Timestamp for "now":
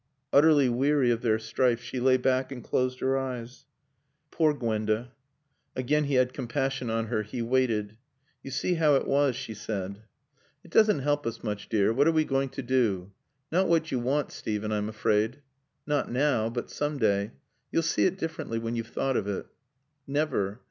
16.11-16.49